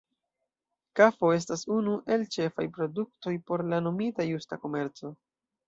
[0.99, 5.17] Kafo estas unu el ĉefaj produktoj por la nomita Justa komerco.